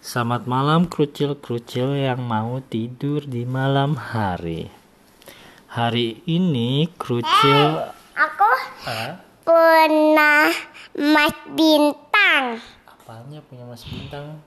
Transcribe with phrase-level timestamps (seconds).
[0.00, 4.72] Selamat malam krucil-krucil yang mau tidur di malam hari.
[5.68, 7.84] Hari ini krucil
[8.16, 8.48] Aku
[8.88, 10.48] ah, pernah
[10.96, 12.64] Mas Bintang.
[12.88, 14.40] apanya punya Mas Bintang?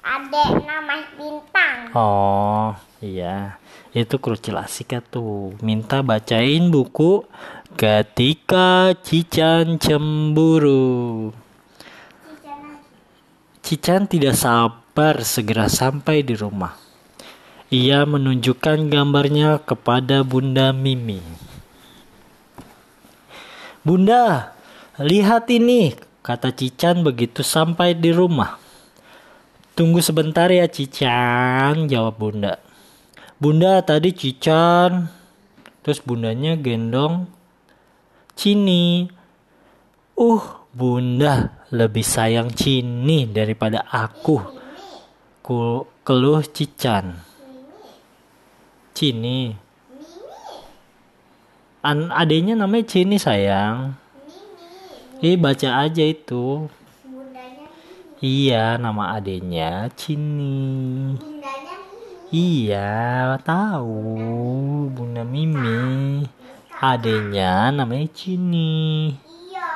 [0.00, 1.92] Adeknya Mas Bintang.
[1.92, 2.72] Oh,
[3.04, 3.60] iya.
[3.92, 5.52] Itu krucil asik ya tuh.
[5.60, 7.28] Minta bacain buku
[7.76, 11.36] Ketika Cican Cemburu.
[13.62, 16.74] Cican tidak sabar segera sampai di rumah.
[17.70, 21.22] Ia menunjukkan gambarnya kepada Bunda Mimi.
[23.86, 24.52] Bunda,
[24.98, 28.58] lihat ini, kata Cican begitu sampai di rumah.
[29.72, 32.60] Tunggu sebentar ya Cican, jawab Bunda.
[33.42, 35.10] Bunda tadi Cican.
[35.82, 37.26] Terus bundanya gendong
[38.38, 39.10] Cini.
[40.14, 44.40] Uh, Bunda lebih sayang Cini daripada aku.
[45.44, 47.12] Ku keluh Cican.
[48.96, 49.52] Cini.
[51.84, 53.96] An adenya namanya Cini sayang.
[55.22, 56.66] Ih baca aja itu.
[58.22, 61.18] Iya, nama adenya Cini.
[62.32, 66.22] Iya, tahu Bunda Mimi.
[66.80, 69.10] Adenya namanya Cini.
[69.18, 69.70] Iya.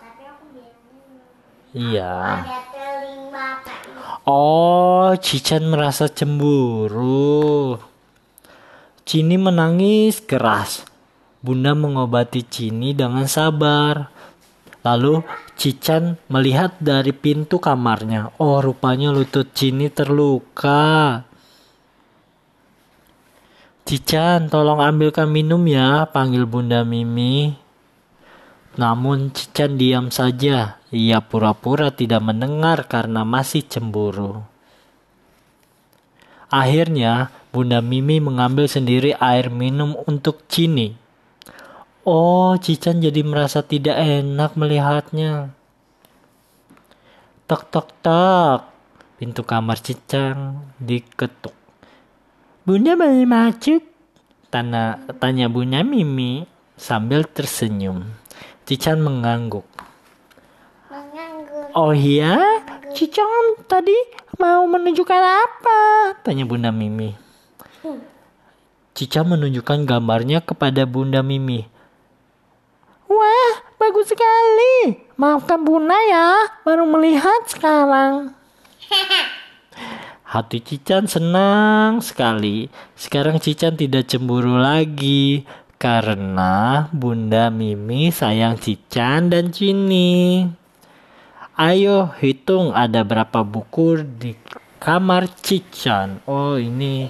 [0.00, 1.20] Tapi aku bingung.
[1.72, 2.44] Iya.
[4.28, 7.80] Oh, Cican merasa cemburu.
[9.08, 10.84] Cini menangis keras.
[11.40, 14.12] Bunda mengobati Cini dengan sabar.
[14.84, 15.24] Lalu
[15.56, 18.36] Cican melihat dari pintu kamarnya.
[18.36, 21.24] Oh, rupanya lutut Cini terluka.
[23.88, 27.56] Cican, tolong ambilkan minum ya, panggil Bunda Mimi.
[28.76, 30.81] Namun Cican diam saja.
[30.92, 34.44] Ia pura-pura tidak mendengar karena masih cemburu.
[36.52, 40.92] Akhirnya, Bunda Mimi mengambil sendiri air minum untuk Cini.
[42.04, 45.56] Oh, Cican jadi merasa tidak enak melihatnya.
[47.48, 48.60] Tok tok tok.
[49.16, 51.56] Pintu kamar Cican diketuk.
[52.68, 53.80] Bunda mau masuk?
[54.52, 56.44] Tanya, tanya Bunda Mimi
[56.76, 58.12] sambil tersenyum.
[58.68, 59.64] Cican mengangguk.
[61.72, 62.36] Oh iya?
[62.92, 63.96] Cican tadi
[64.36, 65.80] mau menunjukkan apa?
[66.20, 67.16] Tanya Bunda Mimi.
[68.92, 71.64] Cica menunjukkan gambarnya kepada Bunda Mimi.
[73.08, 75.00] Wah, bagus sekali.
[75.16, 78.36] Maafkan Bunda ya, baru melihat sekarang.
[80.32, 82.68] Hati Cican senang sekali.
[82.92, 85.48] Sekarang Cican tidak cemburu lagi
[85.80, 90.60] karena Bunda Mimi sayang Cican dan Cini.
[91.62, 94.34] Ayo hitung ada berapa buku di
[94.82, 96.18] kamar Cican.
[96.26, 97.06] Oh ini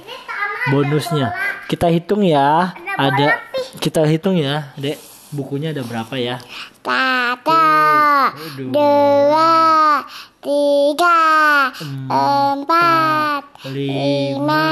[0.68, 1.32] bonusnya.
[1.64, 2.76] Kita hitung ya.
[3.00, 3.40] Ada
[3.80, 5.00] kita hitung ya, Dek.
[5.32, 6.36] Bukunya ada berapa ya?
[6.84, 7.64] Satu,
[8.68, 10.04] dua,
[10.44, 11.22] tiga,
[12.12, 14.69] empat, lima,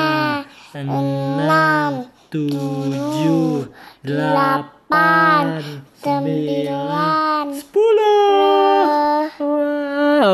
[0.76, 3.64] enam, tujuh,
[4.04, 5.64] delapan,
[6.04, 7.29] sembilan,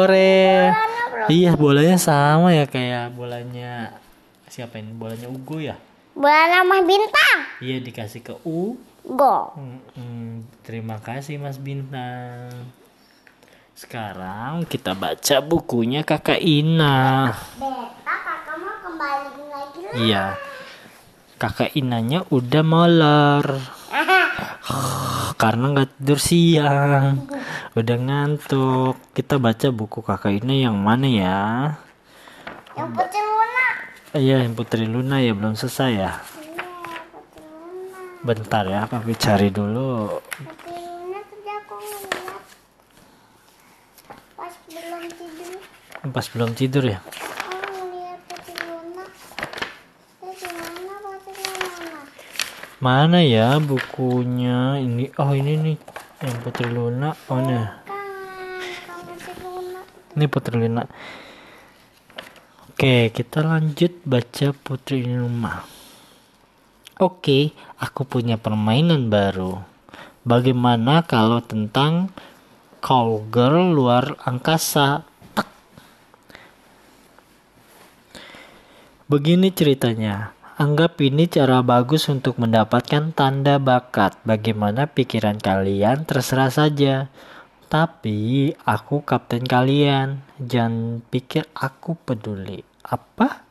[0.06, 1.27] Wah, ore.
[1.27, 3.99] Iya, bolanya sama ya kayak bolanya
[4.47, 4.94] siapa ini?
[4.94, 5.75] Bolanya Ugo ya?
[6.15, 7.39] Bulan nama bintang.
[7.61, 8.78] Iya, dikasih ke U.
[9.06, 9.55] Go.
[9.55, 12.50] Mm-mm, terima kasih Mas Bintang.
[13.77, 17.31] Sekarang kita baca bukunya Kakak Ina.
[17.55, 19.94] Beta kakak mau kembali lagi lah.
[19.94, 20.25] Iya.
[21.37, 23.44] Kakak Inanya udah molor
[25.43, 27.28] karena nggak tidur siang.
[27.76, 28.97] Udah ngantuk.
[29.12, 31.41] Kita baca buku Kakak Ina yang mana ya?
[32.72, 33.69] Yang putih Luna.
[34.16, 36.12] Iya, yang Putri Luna ya belum selesai ya.
[36.41, 36.64] Iya.
[38.25, 40.09] Bentar ya, papi cari dulu.
[44.41, 45.53] Pas belum tidur.
[46.16, 47.05] Pas belum tidur ya.
[52.81, 54.81] Mana ya bukunya?
[54.81, 55.76] Ini oh ini nih
[56.24, 57.12] yang Putri Luna.
[57.28, 57.84] Oh Luna.
[60.16, 60.84] Ini Putri Luna.
[62.72, 65.64] Oke, kita lanjut baca Putri Luna.
[66.96, 69.60] Oke, aku punya permainan baru.
[70.24, 72.08] Bagaimana kalau tentang
[72.80, 75.04] cowgirl luar angkasa?
[79.06, 80.36] Begini ceritanya.
[80.56, 84.17] Anggap ini cara bagus untuk mendapatkan tanda bakat.
[84.25, 87.12] Bagaimana pikiran kalian terserah saja.
[87.69, 90.25] Tapi aku kapten kalian.
[90.41, 92.64] Jangan pikir aku peduli.
[92.81, 93.44] Apa?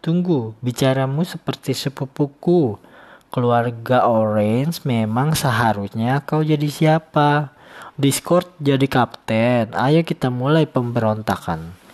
[0.00, 2.80] Tunggu, bicaramu seperti sepupuku.
[3.28, 7.52] Keluarga Orange memang seharusnya kau jadi siapa?
[8.00, 9.76] Discord jadi kapten.
[9.76, 11.87] Ayo kita mulai pemberontakan.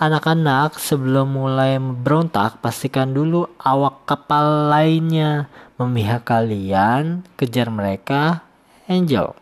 [0.00, 8.40] Anak-anak, sebelum mulai berontak, pastikan dulu awak kapal lainnya memihak kalian, kejar mereka,
[8.88, 9.36] Angel.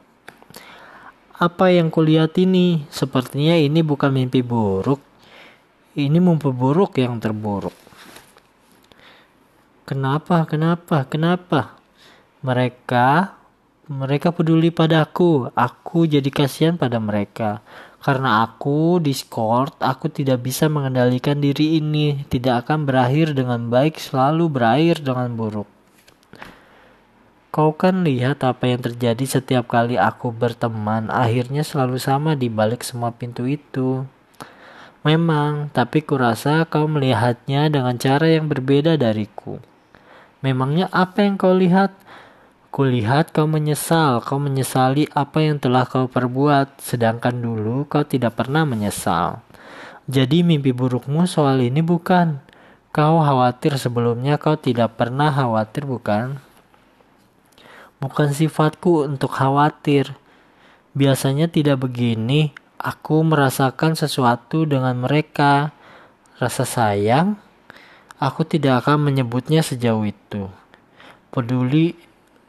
[1.38, 2.82] Apa yang kulihat ini?
[2.90, 4.99] Sepertinya ini bukan mimpi buruk.
[5.94, 7.78] Ini mimpi buruk yang terburuk.
[9.87, 10.43] Kenapa?
[10.43, 11.06] Kenapa?
[11.06, 11.78] Kenapa?
[12.43, 13.38] Mereka
[13.87, 15.54] mereka peduli padaku.
[15.54, 17.62] Aku jadi kasihan pada mereka.
[17.99, 22.23] Karena aku Discord, aku tidak bisa mengendalikan diri ini.
[22.31, 25.69] Tidak akan berakhir dengan baik, selalu berakhir dengan buruk.
[27.49, 32.87] Kau kan lihat apa yang terjadi setiap kali aku berteman, akhirnya selalu sama di balik
[32.87, 34.06] semua pintu itu.
[35.03, 39.59] Memang, tapi kurasa kau melihatnya dengan cara yang berbeda dariku.
[40.39, 41.97] Memangnya apa yang kau lihat?
[42.78, 48.62] Kulihat kau menyesal, kau menyesali apa yang telah kau perbuat, sedangkan dulu kau tidak pernah
[48.62, 49.42] menyesal.
[50.06, 52.38] Jadi mimpi burukmu soal ini bukan.
[52.94, 56.38] Kau khawatir sebelumnya kau tidak pernah khawatir bukan?
[57.98, 60.14] Bukan sifatku untuk khawatir.
[60.94, 62.54] Biasanya tidak begini.
[62.78, 65.75] Aku merasakan sesuatu dengan mereka.
[66.38, 67.42] Rasa sayang,
[68.22, 70.46] aku tidak akan menyebutnya sejauh itu.
[71.34, 72.06] Peduli,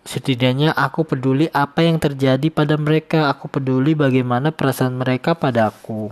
[0.07, 3.31] setidaknya aku peduli apa yang terjadi pada mereka.
[3.31, 6.11] Aku peduli bagaimana perasaan mereka padaku.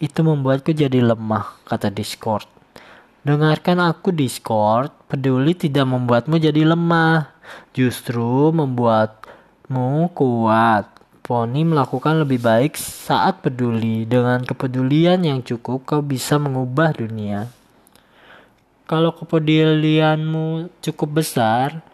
[0.00, 2.48] Itu membuatku jadi lemah, kata Discord.
[3.20, 7.28] Dengarkan aku Discord, peduli tidak membuatmu jadi lemah
[7.76, 10.88] justru membuatmu kuat.
[11.20, 14.08] Poni melakukan lebih baik saat peduli.
[14.08, 17.46] Dengan kepedulian yang cukup, kau bisa mengubah dunia.
[18.88, 21.84] Kalau kepedulianmu cukup besar,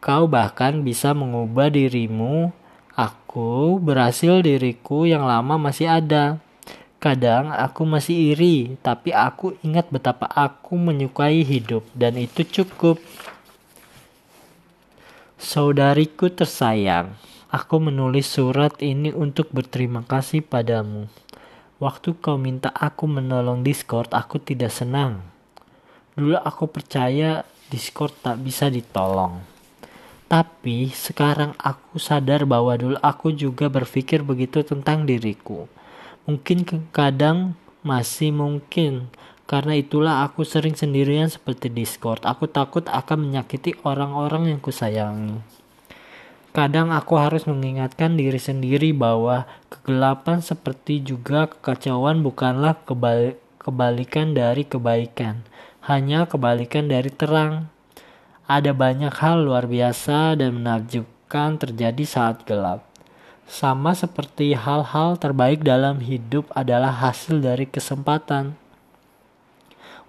[0.00, 2.52] kau bahkan bisa mengubah dirimu.
[2.96, 6.40] Aku berhasil diriku yang lama masih ada.
[6.96, 12.96] Kadang aku masih iri, tapi aku ingat betapa aku menyukai hidup, dan itu cukup.
[15.36, 17.12] Saudariku tersayang,
[17.52, 21.06] aku menulis surat ini untuk berterima kasih padamu.
[21.76, 25.20] Waktu kau minta aku menolong Discord, aku tidak senang.
[26.16, 29.55] Dulu aku percaya Discord tak bisa ditolong.
[30.26, 35.70] Tapi sekarang aku sadar bahwa dulu aku juga berpikir begitu tentang diriku.
[36.26, 37.54] Mungkin kadang
[37.86, 39.06] masih mungkin
[39.46, 42.26] karena itulah aku sering sendirian seperti Discord.
[42.26, 45.38] Aku takut akan menyakiti orang-orang yang kusayangi.
[46.50, 54.66] Kadang aku harus mengingatkan diri sendiri bahwa kegelapan seperti juga kekacauan bukanlah kebal kebalikan dari
[54.66, 55.46] kebaikan,
[55.86, 57.70] hanya kebalikan dari terang.
[58.46, 62.86] Ada banyak hal luar biasa dan menakjubkan terjadi saat gelap.
[63.46, 68.54] Sama seperti hal-hal terbaik dalam hidup adalah hasil dari kesempatan.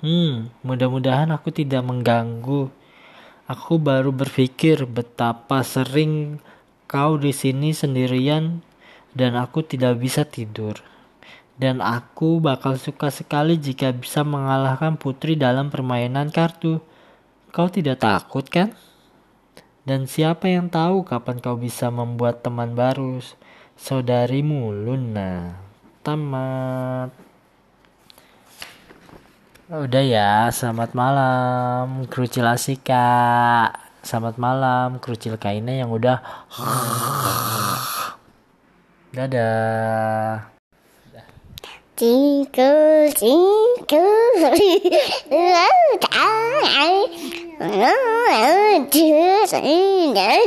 [0.06, 2.69] Hmm, mudah-mudahan aku tidak mengganggu.
[3.50, 6.38] Aku baru berpikir betapa sering
[6.86, 8.62] kau di sini sendirian
[9.18, 10.78] dan aku tidak bisa tidur.
[11.57, 16.78] Dan aku bakal suka sekali jika bisa mengalahkan putri dalam permainan kartu.
[17.57, 18.78] Kau tidak takut kan?
[19.81, 23.18] Dan siapa yang tahu kapan kau bisa membuat teman baru?
[23.73, 25.57] Saudarimu Luna.
[26.06, 27.09] Tamat.
[29.73, 33.68] Udah ya, selamat malam Krucil Asika
[33.99, 36.23] Selamat malam Krucil Kaina yang udah
[39.11, 40.56] Dadah
[41.97, 44.54] 金ー金ー、我ーこー、
[47.59, 50.37] うー、